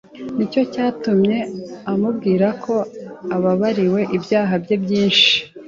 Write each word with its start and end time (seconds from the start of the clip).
"Ni 0.37 0.45
cyo 0.51 0.61
cyatumye 0.73 1.37
amubwira 1.91 2.47
ko 2.63 2.75
«ababariwe 3.35 4.01
ibyaha 4.17 4.53
bye 4.63 4.75
byinshi 4.83 5.29